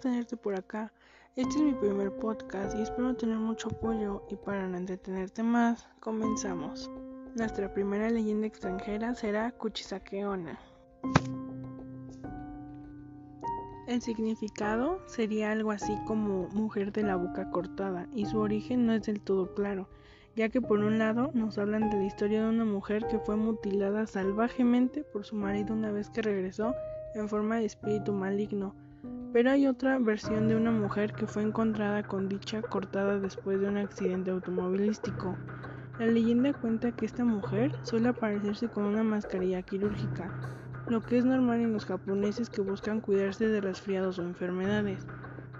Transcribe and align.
tenerte 0.00 0.36
por 0.36 0.54
acá. 0.54 0.90
Este 1.36 1.56
es 1.56 1.62
mi 1.62 1.74
primer 1.74 2.10
podcast 2.16 2.76
y 2.78 2.82
espero 2.82 3.14
tener 3.14 3.36
mucho 3.36 3.68
apoyo 3.68 4.22
y 4.30 4.36
para 4.36 4.66
no 4.66 4.78
entretenerte 4.78 5.42
más, 5.42 5.86
comenzamos. 6.00 6.90
Nuestra 7.34 7.72
primera 7.72 8.08
leyenda 8.08 8.46
extranjera 8.46 9.14
será 9.14 9.50
Kuchisakeona. 9.52 10.58
El 13.86 14.00
significado 14.00 14.98
sería 15.06 15.52
algo 15.52 15.72
así 15.72 15.94
como 16.06 16.48
mujer 16.48 16.90
de 16.90 17.02
la 17.02 17.16
boca 17.16 17.50
cortada 17.50 18.06
y 18.14 18.24
su 18.24 18.38
origen 18.38 18.86
no 18.86 18.94
es 18.94 19.02
del 19.02 19.20
todo 19.20 19.54
claro, 19.54 19.90
ya 20.36 20.48
que 20.48 20.62
por 20.62 20.78
un 20.78 20.98
lado 20.98 21.30
nos 21.34 21.58
hablan 21.58 21.90
de 21.90 21.98
la 21.98 22.04
historia 22.04 22.42
de 22.42 22.48
una 22.48 22.64
mujer 22.64 23.06
que 23.08 23.18
fue 23.18 23.36
mutilada 23.36 24.06
salvajemente 24.06 25.04
por 25.04 25.26
su 25.26 25.36
marido 25.36 25.74
una 25.74 25.92
vez 25.92 26.08
que 26.08 26.22
regresó 26.22 26.74
en 27.14 27.28
forma 27.28 27.56
de 27.56 27.66
espíritu 27.66 28.12
maligno, 28.12 28.74
pero 29.34 29.50
hay 29.50 29.66
otra 29.66 29.98
versión 29.98 30.46
de 30.46 30.54
una 30.54 30.70
mujer 30.70 31.12
que 31.12 31.26
fue 31.26 31.42
encontrada 31.42 32.04
con 32.04 32.28
dicha 32.28 32.62
cortada 32.62 33.18
después 33.18 33.60
de 33.60 33.66
un 33.66 33.78
accidente 33.78 34.30
automovilístico. 34.30 35.34
La 35.98 36.06
leyenda 36.06 36.52
cuenta 36.52 36.92
que 36.92 37.04
esta 37.04 37.24
mujer 37.24 37.72
suele 37.82 38.10
aparecerse 38.10 38.68
con 38.68 38.84
una 38.84 39.02
mascarilla 39.02 39.60
quirúrgica, 39.62 40.30
lo 40.88 41.00
que 41.00 41.18
es 41.18 41.24
normal 41.24 41.58
en 41.58 41.72
los 41.72 41.84
japoneses 41.84 42.48
que 42.48 42.60
buscan 42.60 43.00
cuidarse 43.00 43.48
de 43.48 43.60
resfriados 43.60 44.20
o 44.20 44.22
enfermedades. 44.22 45.04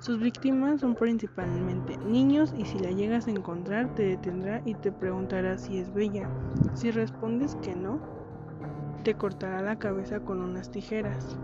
Sus 0.00 0.20
víctimas 0.20 0.82
son 0.82 0.94
principalmente 0.94 1.96
niños 1.96 2.52
y 2.54 2.66
si 2.66 2.78
la 2.78 2.90
llegas 2.90 3.26
a 3.26 3.30
encontrar 3.30 3.94
te 3.94 4.02
detendrá 4.02 4.60
y 4.66 4.74
te 4.74 4.92
preguntará 4.92 5.56
si 5.56 5.78
es 5.78 5.94
bella. 5.94 6.28
Si 6.74 6.90
respondes 6.90 7.56
que 7.62 7.74
no, 7.74 8.02
te 9.02 9.14
cortará 9.14 9.62
la 9.62 9.78
cabeza 9.78 10.20
con 10.20 10.42
unas 10.42 10.70
tijeras. 10.70 11.38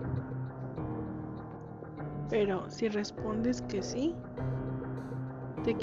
Pero 2.30 2.68
si 2.68 2.88
respondes 2.88 3.62
que 3.62 3.82
sí, 3.82 4.14
te 5.64 5.74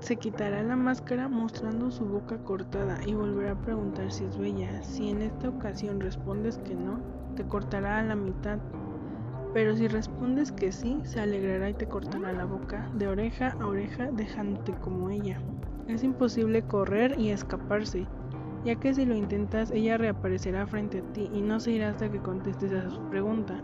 se 0.00 0.16
quitará 0.16 0.62
la 0.62 0.76
máscara 0.76 1.28
mostrando 1.28 1.90
su 1.90 2.04
boca 2.04 2.36
cortada 2.38 2.98
y 3.06 3.14
volverá 3.14 3.52
a 3.52 3.60
preguntar 3.60 4.12
si 4.12 4.24
es 4.24 4.36
bella. 4.36 4.82
Si 4.82 5.08
en 5.08 5.22
esta 5.22 5.48
ocasión 5.48 5.98
respondes 5.98 6.58
que 6.58 6.74
no, 6.74 7.00
te 7.36 7.44
cortará 7.44 8.00
a 8.00 8.02
la 8.02 8.14
mitad. 8.14 8.58
Pero 9.54 9.74
si 9.76 9.88
respondes 9.88 10.52
que 10.52 10.72
sí, 10.72 11.00
se 11.04 11.20
alegrará 11.20 11.70
y 11.70 11.74
te 11.74 11.86
cortará 11.86 12.32
la 12.32 12.44
boca 12.44 12.90
de 12.94 13.08
oreja 13.08 13.56
a 13.60 13.66
oreja 13.66 14.10
dejándote 14.12 14.72
como 14.72 15.08
ella. 15.08 15.40
Es 15.88 16.02
imposible 16.02 16.62
correr 16.62 17.18
y 17.18 17.30
escaparse, 17.30 18.06
ya 18.64 18.74
que 18.76 18.92
si 18.94 19.06
lo 19.06 19.14
intentas 19.14 19.70
ella 19.70 19.96
reaparecerá 19.96 20.66
frente 20.66 20.98
a 20.98 21.12
ti 21.12 21.30
y 21.32 21.40
no 21.40 21.60
se 21.60 21.72
irá 21.72 21.90
hasta 21.90 22.10
que 22.10 22.18
contestes 22.18 22.72
a 22.72 22.90
su 22.90 23.00
pregunta. 23.08 23.62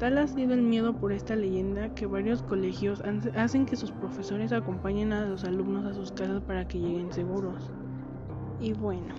Tal 0.00 0.16
ha 0.16 0.26
sido 0.26 0.54
el 0.54 0.62
miedo 0.62 0.94
por 0.94 1.12
esta 1.12 1.36
leyenda 1.36 1.94
que 1.94 2.06
varios 2.06 2.42
colegios 2.42 3.02
hacen 3.36 3.66
que 3.66 3.76
sus 3.76 3.90
profesores 3.90 4.50
acompañen 4.50 5.12
a 5.12 5.26
los 5.26 5.44
alumnos 5.44 5.84
a 5.84 5.92
sus 5.92 6.10
casas 6.10 6.42
para 6.42 6.66
que 6.66 6.78
lleguen 6.78 7.12
seguros. 7.12 7.70
Y 8.60 8.72
bueno, 8.72 9.14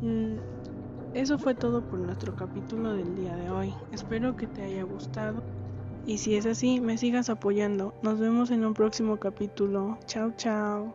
mm, 0.00 0.36
eso 1.12 1.38
fue 1.38 1.54
todo 1.54 1.82
por 1.82 1.98
nuestro 1.98 2.34
capítulo 2.34 2.94
del 2.94 3.14
día 3.14 3.36
de 3.36 3.50
hoy. 3.50 3.74
Espero 3.92 4.36
que 4.36 4.46
te 4.46 4.62
haya 4.62 4.84
gustado. 4.84 5.42
Y 6.06 6.16
si 6.16 6.34
es 6.36 6.46
así, 6.46 6.80
me 6.80 6.96
sigas 6.96 7.28
apoyando. 7.28 7.92
Nos 8.02 8.18
vemos 8.18 8.50
en 8.50 8.64
un 8.64 8.72
próximo 8.72 9.18
capítulo. 9.18 9.98
Chao, 10.06 10.32
chao. 10.38 10.94